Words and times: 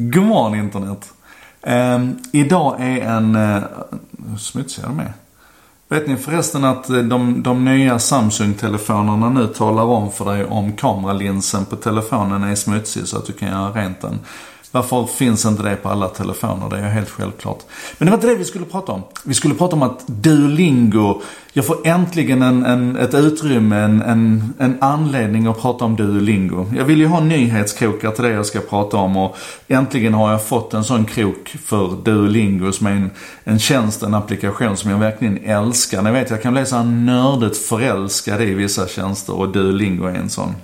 God 0.00 0.24
morgon 0.24 0.54
internet. 0.54 1.12
Um, 1.62 2.18
idag 2.32 2.76
är 2.80 3.00
en... 3.00 3.36
Uh, 3.36 3.62
smutsig 4.38 4.84
de 4.84 4.96
med. 4.96 5.12
Vet 5.88 6.08
ni 6.08 6.16
förresten 6.16 6.64
att 6.64 6.90
eh, 6.90 6.96
de, 6.96 7.42
de 7.42 7.64
nya 7.64 7.98
Samsung-telefonerna 7.98 9.30
nu 9.30 9.46
talar 9.46 9.82
om 9.82 10.12
för 10.12 10.24
dig 10.24 10.44
om 10.44 10.72
kameralinsen 10.72 11.64
på 11.64 11.76
telefonen 11.76 12.42
är 12.42 12.54
smutsig 12.54 13.08
så 13.08 13.18
att 13.18 13.26
du 13.26 13.32
kan 13.32 13.48
göra 13.48 13.70
rent 13.70 14.00
den. 14.00 14.18
Varför 14.72 15.06
finns 15.06 15.44
inte 15.44 15.62
det 15.62 15.76
på 15.76 15.88
alla 15.88 16.08
telefoner? 16.08 16.70
Det 16.70 16.78
är 16.78 16.88
helt 16.88 17.10
självklart. 17.10 17.58
Men 17.98 18.06
det 18.06 18.10
var 18.10 18.16
inte 18.16 18.26
det 18.26 18.34
vi 18.34 18.44
skulle 18.44 18.64
prata 18.64 18.92
om. 18.92 19.02
Vi 19.24 19.34
skulle 19.34 19.54
prata 19.54 19.76
om 19.76 19.82
att 19.82 20.06
Duolingo, 20.06 21.22
jag 21.52 21.66
får 21.66 21.86
äntligen 21.86 22.42
en, 22.42 22.66
en, 22.66 22.96
ett 22.96 23.14
utrymme, 23.14 23.76
en, 23.76 24.02
en, 24.02 24.54
en 24.58 24.78
anledning 24.80 25.46
att 25.46 25.60
prata 25.60 25.84
om 25.84 25.96
Duolingo. 25.96 26.66
Jag 26.76 26.84
vill 26.84 26.98
ju 26.98 27.06
ha 27.06 27.20
nyhetskrokar 27.20 28.10
till 28.10 28.24
det 28.24 28.30
jag 28.30 28.46
ska 28.46 28.60
prata 28.60 28.96
om 28.96 29.16
och 29.16 29.36
äntligen 29.68 30.14
har 30.14 30.30
jag 30.30 30.44
fått 30.44 30.74
en 30.74 30.84
sån 30.84 31.04
krok 31.04 31.56
för 31.64 31.96
Duolingo 32.04 32.72
som 32.72 32.86
är 32.86 32.90
en, 32.90 33.10
en 33.44 33.58
tjänst, 33.58 34.02
en 34.02 34.14
applikation 34.14 34.76
som 34.76 34.90
jag 34.90 34.98
verkligen 34.98 35.38
älskar. 35.44 36.02
Ni 36.02 36.10
vet, 36.10 36.30
jag 36.30 36.42
kan 36.42 36.52
bli 36.52 36.66
så 36.66 36.82
nördigt 36.82 37.56
förälskad 37.56 38.42
i 38.42 38.54
vissa 38.54 38.88
tjänster 38.88 39.34
och 39.34 39.48
Duolingo 39.48 40.06
är 40.06 40.14
en 40.14 40.30
sån. 40.30 40.54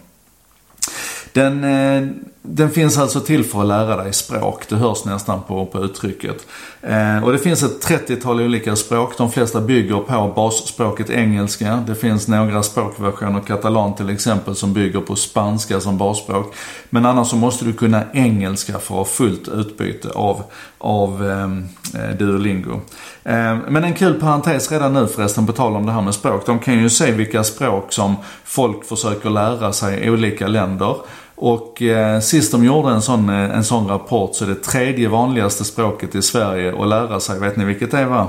Den, 1.33 1.65
eh, 1.65 2.09
den 2.47 2.71
finns 2.71 2.99
alltså 2.99 3.21
till 3.21 3.45
för 3.45 3.61
att 3.61 3.67
lära 3.67 3.97
dig 3.97 4.13
språk. 4.13 4.69
Det 4.69 4.77
hörs 4.77 5.05
nästan 5.05 5.43
på, 5.43 5.67
på 5.67 5.85
uttrycket. 5.85 6.47
Eh, 6.81 7.25
och 7.25 7.33
det 7.33 7.39
finns 7.39 7.63
ett 7.63 7.89
30-tal 7.89 8.41
olika 8.41 8.77
språk. 8.77 9.19
De 9.19 9.33
flesta 9.33 9.61
bygger 9.61 9.97
på 9.97 10.33
basspråket 10.37 11.11
engelska. 11.11 11.85
Det 11.87 11.95
finns 11.95 12.29
några 12.29 12.63
språkversioner, 12.63 13.41
katalan 13.41 13.95
till 13.95 14.11
exempel, 14.11 14.55
som 14.55 14.73
bygger 14.73 15.01
på 15.01 15.17
spanska 15.17 15.81
som 15.81 15.99
basspråk. 15.99 16.55
Men 16.91 17.07
annars 17.07 17.29
så 17.29 17.37
måste 17.37 17.65
du 17.65 17.73
kunna 17.73 18.03
engelska 18.13 18.73
för 18.73 18.79
att 18.79 18.99
ha 18.99 19.05
fullt 19.05 19.49
utbyte 19.49 20.09
av, 20.09 20.43
av 20.79 21.27
eh, 21.27 22.03
eh 22.03 22.17
Duolingo. 22.17 22.81
Eh, 23.23 23.59
men 23.69 23.85
en 23.85 23.95
kul 23.95 24.21
parentes 24.21 24.73
redan 24.73 24.93
nu 24.93 25.07
förresten, 25.07 25.47
på 25.47 25.53
tal 25.53 25.77
om 25.77 25.87
det 25.87 25.93
här 25.93 26.03
med 26.03 26.15
språk. 26.15 26.47
De 26.47 26.59
kan 26.59 26.79
ju 26.79 26.91
se 26.91 27.13
vilka 27.13 27.45
språk 27.45 27.93
som 27.93 28.17
folk 28.45 28.85
försöker 28.85 29.31
lära 29.31 29.73
sig 29.73 30.05
i 30.05 30.11
olika 30.11 30.47
länder. 30.47 30.97
Och 31.35 31.83
eh, 31.83 32.21
sist 32.21 32.53
de 32.53 32.65
gjorde 32.65 32.91
en 32.91 33.03
sån, 33.03 33.29
eh, 33.29 33.57
en 33.57 33.65
sån 33.65 33.89
rapport 33.89 34.35
så 34.35 34.45
är 34.45 34.49
det 34.49 34.55
tredje 34.55 35.09
vanligaste 35.09 35.65
språket 35.65 36.15
i 36.15 36.23
Sverige 36.23 36.83
att 36.83 36.89
lära 36.89 37.21
sig. 37.21 37.41
Vet 37.41 37.57
ni 37.57 37.65
vilket 37.65 37.91
det 37.91 38.05
var? 38.05 38.29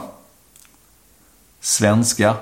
Svenska. 1.60 2.36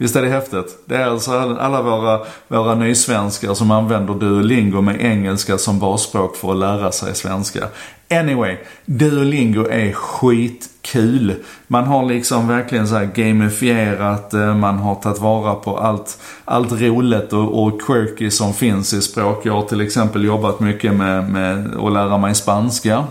Visst 0.00 0.16
är 0.16 0.22
det 0.22 0.28
häftigt? 0.28 0.78
Det 0.84 0.96
är 0.96 1.06
alltså 1.06 1.30
alla 1.60 1.82
våra, 1.82 2.20
våra 2.48 2.74
nysvenskar 2.74 3.54
som 3.54 3.70
använder 3.70 4.14
Duolingo 4.14 4.80
med 4.80 5.00
engelska 5.00 5.58
som 5.58 5.78
basspråk 5.78 6.36
för 6.36 6.52
att 6.52 6.58
lära 6.58 6.92
sig 6.92 7.14
svenska. 7.14 7.68
Anyway, 8.10 8.56
Duolingo 8.84 9.66
är 9.70 9.92
skitkul. 9.92 11.34
Man 11.66 11.84
har 11.84 12.06
liksom 12.06 12.48
verkligen 12.48 12.88
så 12.88 12.94
här 12.94 13.04
gamifierat, 13.04 14.34
eh, 14.34 14.56
man 14.56 14.78
har 14.78 14.94
tagit 14.94 15.20
vara 15.20 15.54
på 15.54 15.78
allt, 15.78 16.18
allt 16.44 16.72
roligt 16.72 17.32
och, 17.32 17.62
och 17.62 17.82
quirky 17.82 18.30
som 18.30 18.54
finns 18.54 18.92
i 18.92 19.02
språk. 19.02 19.46
Jag 19.46 19.52
har 19.52 19.62
till 19.62 19.80
exempel 19.80 20.24
jobbat 20.24 20.60
mycket 20.60 20.94
med, 20.94 21.30
med 21.30 21.76
att 21.76 21.92
lära 21.92 22.18
mig 22.18 22.34
spanska. 22.34 23.04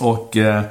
Och 0.00 0.36
eh, 0.36 0.62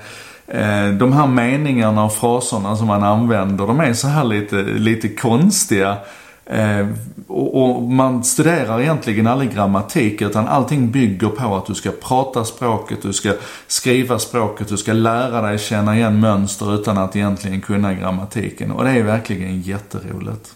Eh, 0.48 0.88
de 0.88 1.14
här 1.14 1.28
meningarna 1.28 2.06
och 2.06 2.14
fraserna 2.14 2.76
som 2.76 2.88
man 2.88 3.04
använder, 3.04 3.68
de 3.68 3.80
är 3.80 3.94
så 3.94 4.08
här 4.08 4.24
lite, 4.24 4.56
lite 4.64 5.10
konstiga. 5.10 5.98
Eh, 6.46 6.88
och, 7.28 7.64
och, 7.64 7.84
man 7.84 8.24
studerar 8.24 8.82
egentligen 8.82 9.28
aldrig 9.28 9.54
grammatik 9.54 10.22
utan 10.22 10.48
allting 10.48 10.92
bygger 10.92 11.28
på 11.28 11.56
att 11.56 11.66
du 11.66 11.76
ska 11.76 11.92
prata 11.92 12.46
språket, 12.46 13.02
du 13.02 13.14
ska 13.14 13.34
skriva 13.68 14.20
språket, 14.20 14.68
du 14.68 14.78
ska 14.78 14.94
lära 14.94 15.42
dig 15.42 15.60
känna 15.60 15.96
igen 15.96 16.20
mönster 16.20 16.76
utan 16.76 16.98
att 16.98 17.16
egentligen 17.16 17.62
kunna 17.62 17.94
grammatiken. 17.94 18.72
Och 18.72 18.84
det 18.84 18.92
är 18.92 19.04
verkligen 19.04 19.62
jätteroligt. 19.62 20.54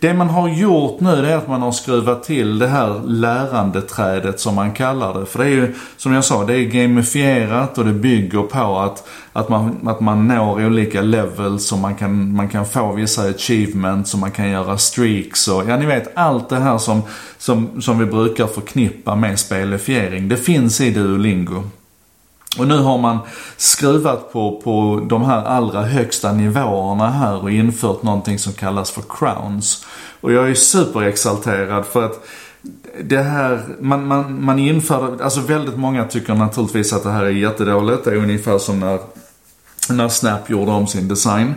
Det 0.00 0.14
man 0.14 0.28
har 0.28 0.48
gjort 0.48 1.00
nu 1.00 1.22
det 1.22 1.32
är 1.32 1.36
att 1.36 1.48
man 1.48 1.62
har 1.62 1.72
skruvat 1.72 2.22
till 2.22 2.58
det 2.58 2.66
här 2.66 3.00
lärandeträdet 3.06 4.40
som 4.40 4.54
man 4.54 4.72
kallar 4.72 5.20
det. 5.20 5.26
För 5.26 5.38
det 5.38 5.44
är 5.44 5.50
ju, 5.50 5.74
som 5.96 6.12
jag 6.12 6.24
sa, 6.24 6.44
det 6.44 6.54
är 6.54 6.64
gamifierat 6.64 7.78
och 7.78 7.84
det 7.84 7.92
bygger 7.92 8.42
på 8.42 8.78
att, 8.78 9.08
att, 9.32 9.48
man, 9.48 9.88
att 9.88 10.00
man 10.00 10.28
når 10.28 10.66
olika 10.66 11.02
levels 11.02 11.72
och 11.72 11.78
man 11.78 11.94
kan, 11.94 12.36
man 12.36 12.48
kan 12.48 12.66
få 12.66 12.92
vissa 12.92 13.22
achievements 13.22 14.14
och 14.14 14.20
man 14.20 14.30
kan 14.30 14.50
göra 14.50 14.78
streaks 14.78 15.48
och 15.48 15.62
ja, 15.68 15.76
ni 15.76 15.86
vet 15.86 16.16
allt 16.16 16.48
det 16.48 16.58
här 16.58 16.78
som, 16.78 17.02
som, 17.38 17.82
som 17.82 17.98
vi 17.98 18.06
brukar 18.06 18.46
förknippa 18.46 19.14
med 19.14 19.38
spelifiering. 19.38 20.28
Det 20.28 20.36
finns 20.36 20.80
i 20.80 20.90
Duolingo. 20.90 21.62
Och 22.58 22.68
nu 22.68 22.78
har 22.78 22.98
man 22.98 23.18
skruvat 23.56 24.32
på, 24.32 24.60
på 24.64 25.06
de 25.08 25.22
här 25.24 25.44
allra 25.44 25.82
högsta 25.82 26.32
nivåerna 26.32 27.10
här 27.10 27.42
och 27.42 27.50
infört 27.50 28.02
någonting 28.02 28.38
som 28.38 28.52
kallas 28.52 28.90
för 28.90 29.02
crowns. 29.08 29.86
Och 30.20 30.32
jag 30.32 30.50
är 30.50 30.54
superexalterad 30.54 31.86
för 31.86 32.02
att 32.02 32.26
det 33.02 33.22
här, 33.22 33.64
man, 33.80 34.06
man, 34.06 34.44
man 34.44 34.58
införde, 34.58 35.24
alltså 35.24 35.40
väldigt 35.40 35.76
många 35.76 36.04
tycker 36.04 36.34
naturligtvis 36.34 36.92
att 36.92 37.02
det 37.02 37.10
här 37.10 37.24
är 37.24 37.30
jättedåligt. 37.30 38.04
Det 38.04 38.10
är 38.10 38.16
ungefär 38.16 38.58
som 38.58 38.80
när, 38.80 38.98
när 39.90 40.08
Snap 40.08 40.50
gjorde 40.50 40.70
om 40.70 40.86
sin 40.86 41.08
design. 41.08 41.54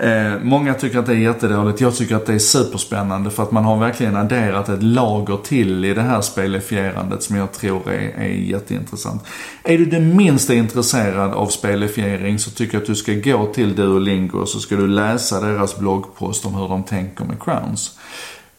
Eh, 0.00 0.32
många 0.42 0.74
tycker 0.74 0.98
att 0.98 1.06
det 1.06 1.12
är 1.12 1.16
jättedåligt. 1.16 1.80
Jag 1.80 1.96
tycker 1.96 2.16
att 2.16 2.26
det 2.26 2.34
är 2.34 2.38
superspännande 2.38 3.30
för 3.30 3.42
att 3.42 3.50
man 3.50 3.64
har 3.64 3.78
verkligen 3.78 4.16
adderat 4.16 4.68
ett 4.68 4.82
lager 4.82 5.36
till 5.36 5.84
i 5.84 5.94
det 5.94 6.02
här 6.02 6.20
spelifierandet 6.20 7.22
som 7.22 7.36
jag 7.36 7.52
tror 7.52 7.90
är, 7.90 8.14
är 8.18 8.28
jätteintressant. 8.28 9.24
Är 9.64 9.78
du 9.78 9.84
det 9.84 10.00
minsta 10.00 10.54
intresserad 10.54 11.32
av 11.32 11.46
spelifiering 11.46 12.38
så 12.38 12.50
tycker 12.50 12.74
jag 12.74 12.80
att 12.80 12.86
du 12.86 12.94
ska 12.94 13.12
gå 13.12 13.46
till 13.46 13.74
Duolingo 13.74 14.38
och 14.38 14.48
så 14.48 14.60
ska 14.60 14.76
du 14.76 14.88
läsa 14.88 15.40
deras 15.40 15.78
bloggpost 15.78 16.46
om 16.46 16.54
hur 16.54 16.68
de 16.68 16.82
tänker 16.82 17.24
med 17.24 17.42
crowns. 17.42 17.98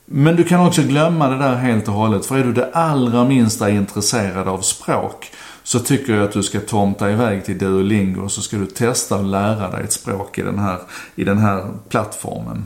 Men 0.05 0.35
du 0.35 0.43
kan 0.43 0.67
också 0.67 0.81
glömma 0.81 1.29
det 1.29 1.37
där 1.37 1.55
helt 1.55 1.87
och 1.87 1.93
hållet. 1.93 2.25
För 2.25 2.37
är 2.37 2.43
du 2.43 2.53
det 2.53 2.69
allra 2.73 3.25
minsta 3.25 3.69
intresserad 3.69 4.47
av 4.47 4.61
språk 4.61 5.31
så 5.69 5.79
tycker 5.79 6.13
jag 6.13 6.23
att 6.23 6.31
du 6.31 6.43
ska 6.43 6.59
tomta 6.59 7.11
iväg 7.11 7.45
till 7.45 7.57
Duolingo 7.57 8.21
och 8.21 8.31
så 8.31 8.41
ska 8.41 8.57
du 8.57 8.65
testa 8.65 9.15
att 9.15 9.25
lära 9.25 9.71
dig 9.71 9.83
ett 9.83 9.91
språk 9.91 10.37
i 10.37 10.41
den 10.41 10.59
här, 10.59 10.77
i 11.15 11.23
den 11.23 11.37
här 11.37 11.65
plattformen. 11.89 12.65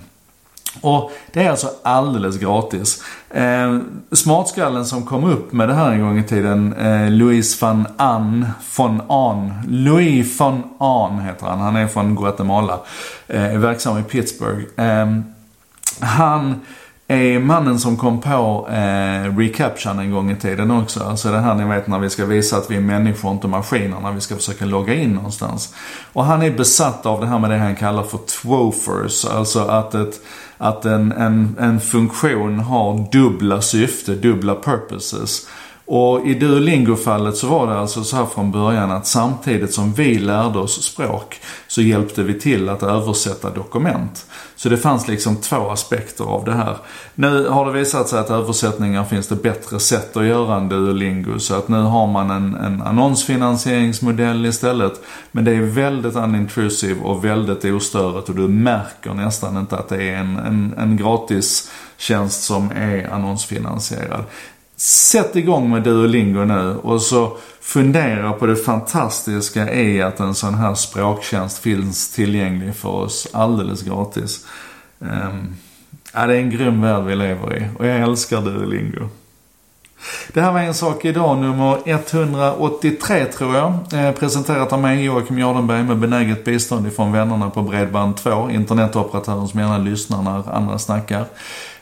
Och 0.81 1.11
det 1.33 1.43
är 1.43 1.49
alltså 1.49 1.69
alldeles 1.83 2.37
gratis. 2.37 3.03
Eh, 3.29 3.79
smartskallen 4.11 4.85
som 4.85 5.05
kom 5.05 5.23
upp 5.23 5.53
med 5.53 5.69
det 5.69 5.73
här 5.73 5.91
en 5.91 6.01
gång 6.01 6.19
i 6.19 6.23
tiden, 6.23 6.73
eh, 6.73 7.11
Louis 7.11 7.61
van 7.61 7.87
An, 7.97 8.47
von 8.77 9.01
An, 9.07 9.53
Louis 9.67 10.39
van 10.39 10.63
An 10.77 11.19
heter 11.19 11.45
han. 11.45 11.59
Han 11.59 11.75
är 11.75 11.87
från 11.87 12.15
Guatemala. 12.15 12.79
Eh, 13.27 13.43
är 13.53 13.57
verksam 13.57 13.97
i 13.97 14.03
Pittsburgh. 14.03 14.63
Eh, 14.77 15.17
han 15.99 16.61
är 17.13 17.39
mannen 17.39 17.79
som 17.79 17.97
kom 17.97 18.21
på 18.21 18.67
eh, 18.71 19.37
recaptchan 19.37 19.99
en 19.99 20.11
gång 20.11 20.31
i 20.31 20.35
tiden 20.35 20.71
också. 20.71 21.03
Alltså 21.03 21.31
det 21.31 21.39
här 21.39 21.55
ni 21.55 21.63
vet 21.63 21.87
när 21.87 21.99
vi 21.99 22.09
ska 22.09 22.25
visa 22.25 22.57
att 22.57 22.71
vi 22.71 22.75
är 22.75 22.81
människor 22.81 23.29
och 23.29 23.35
inte 23.35 23.47
maskiner 23.47 23.99
när 23.99 24.11
vi 24.11 24.21
ska 24.21 24.35
försöka 24.35 24.65
logga 24.65 24.93
in 24.93 25.13
någonstans. 25.13 25.73
Och 26.13 26.25
han 26.25 26.41
är 26.41 26.51
besatt 26.51 27.05
av 27.05 27.21
det 27.21 27.27
här 27.27 27.39
med 27.39 27.49
det 27.49 27.57
han 27.57 27.75
kallar 27.75 28.03
för 28.03 28.17
twofers. 28.17 29.25
Alltså 29.25 29.59
att, 29.59 29.95
ett, 29.95 30.21
att 30.57 30.85
en, 30.85 31.11
en, 31.11 31.55
en 31.59 31.81
funktion 31.81 32.59
har 32.59 33.11
dubbla 33.11 33.61
syfte, 33.61 34.15
dubbla 34.15 34.55
purposes. 34.55 35.47
Och 35.85 36.27
i 36.27 36.33
Duolingo-fallet 36.33 37.37
så 37.37 37.47
var 37.47 37.67
det 37.67 37.79
alltså 37.79 38.03
så 38.03 38.15
här 38.15 38.25
från 38.25 38.51
början 38.51 38.91
att 38.91 39.07
samtidigt 39.07 39.73
som 39.73 39.93
vi 39.93 40.19
lärde 40.19 40.59
oss 40.59 40.83
språk 40.83 41.39
så 41.67 41.81
hjälpte 41.81 42.23
vi 42.23 42.39
till 42.39 42.69
att 42.69 42.83
översätta 42.83 43.49
dokument. 43.49 44.25
Så 44.55 44.69
det 44.69 44.77
fanns 44.77 45.07
liksom 45.07 45.35
två 45.35 45.69
aspekter 45.69 46.23
av 46.23 46.45
det 46.45 46.53
här. 46.53 46.77
Nu 47.15 47.47
har 47.47 47.65
det 47.65 47.71
visat 47.71 48.09
sig 48.09 48.19
att 48.19 48.29
översättningar 48.29 49.03
finns 49.03 49.27
det 49.27 49.35
bättre 49.35 49.79
sätt 49.79 50.17
att 50.17 50.25
göra 50.25 50.57
än 50.57 50.69
Duolingo. 50.69 51.39
Så 51.39 51.55
att 51.55 51.67
nu 51.67 51.81
har 51.81 52.07
man 52.07 52.31
en, 52.31 52.55
en 52.55 52.81
annonsfinansieringsmodell 52.81 54.45
istället. 54.45 54.93
Men 55.31 55.45
det 55.45 55.51
är 55.51 55.61
väldigt 55.61 56.15
unintrusive 56.15 57.01
och 57.01 57.25
väldigt 57.25 57.65
ostörigt 57.65 58.29
och 58.29 58.35
du 58.35 58.47
märker 58.47 59.13
nästan 59.13 59.57
inte 59.57 59.77
att 59.77 59.89
det 59.89 60.03
är 60.03 60.15
en, 60.15 60.37
en, 60.37 60.73
en 60.77 60.97
gratis 60.97 61.71
tjänst 61.97 62.43
som 62.43 62.71
är 62.71 63.13
annonsfinansierad. 63.13 64.23
Sätt 64.83 65.35
igång 65.35 65.69
med 65.69 65.83
Duolingo 65.83 66.45
nu 66.45 66.75
och 66.75 67.01
så 67.01 67.37
fundera 67.61 68.33
på 68.33 68.45
det 68.45 68.55
fantastiska 68.55 69.73
i 69.73 70.01
att 70.01 70.19
en 70.19 70.35
sån 70.35 70.53
här 70.53 70.75
språktjänst 70.75 71.59
finns 71.59 72.11
tillgänglig 72.11 72.75
för 72.75 72.89
oss 72.89 73.27
alldeles 73.31 73.81
gratis. 73.81 74.47
Um, 74.99 75.55
ja, 76.13 76.27
det 76.27 76.35
är 76.35 76.39
en 76.39 76.49
grym 76.49 76.81
värld 76.81 77.03
vi 77.03 77.15
lever 77.15 77.57
i 77.57 77.67
och 77.79 77.87
jag 77.87 77.99
älskar 77.99 78.41
Duolingo. 78.41 79.09
Det 80.33 80.41
här 80.41 80.51
var 80.51 80.59
En 80.59 80.73
sak 80.73 81.05
idag 81.05 81.37
nummer 81.37 81.77
183 81.85 83.25
tror 83.25 83.55
jag. 83.55 83.73
Eh, 83.93 84.11
presenterat 84.11 84.73
av 84.73 84.79
mig 84.79 85.03
Joakim 85.03 85.39
Jardenberg 85.39 85.83
med 85.83 85.97
benäget 85.97 86.45
bistånd 86.45 86.87
ifrån 86.87 87.11
vännerna 87.11 87.49
på 87.49 87.61
Bredband2. 87.61 88.51
Internetoperatören 88.55 89.47
som 89.47 89.59
gärna 89.59 89.77
lyssnar 89.77 90.21
när 90.21 90.55
andra 90.55 90.79
snackar. 90.79 91.25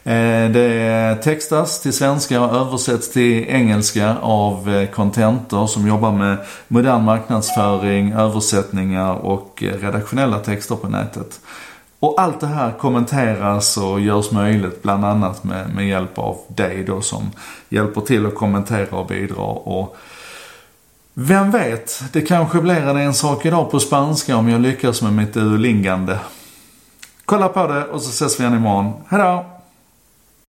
Eh, 0.03 0.51
det 0.51 1.18
textas 1.23 1.81
till 1.81 1.94
svenska 1.94 2.41
och 2.41 2.56
översätts 2.56 3.12
till 3.12 3.45
engelska 3.47 4.15
av 4.21 4.69
eh, 4.69 4.89
Contentor 4.89 5.67
som 5.67 5.88
jobbar 5.88 6.12
med 6.12 6.38
modern 6.67 7.03
marknadsföring, 7.03 8.12
översättningar 8.12 9.13
och 9.13 9.63
eh, 9.63 9.74
redaktionella 9.74 10.39
texter 10.39 10.75
på 10.75 10.88
nätet. 10.88 11.39
Och 12.01 12.21
allt 12.21 12.39
det 12.39 12.48
här 12.48 12.71
kommenteras 12.71 13.77
och 13.77 14.01
görs 14.01 14.31
möjligt 14.31 14.83
bland 14.83 15.06
annat 15.06 15.44
med, 15.44 15.75
med 15.75 15.88
hjälp 15.88 16.18
av 16.18 16.38
dig 16.48 16.83
då 16.83 17.01
som 17.01 17.31
hjälper 17.69 18.01
till 18.01 18.25
att 18.25 18.36
kommentera 18.36 18.98
och 18.98 19.07
bidra. 19.07 19.44
Och 19.44 19.98
vem 21.13 21.51
vet, 21.51 22.03
det 22.13 22.21
kanske 22.21 22.62
blir 22.62 22.88
en, 22.88 22.98
en 22.98 23.13
sak 23.13 23.45
idag 23.45 23.71
på 23.71 23.80
spanska 23.80 24.38
om 24.38 24.50
jag 24.50 24.62
lyckas 24.62 25.01
med 25.01 25.13
mitt 25.13 25.33
duolingande. 25.33 26.19
Kolla 27.25 27.48
på 27.48 27.68
det 27.68 27.83
och 27.86 28.01
så 28.01 28.09
ses 28.09 28.39
vi 28.39 28.44
igen 28.44 28.56
imorgon. 28.56 28.94
Hejdå! 29.07 29.50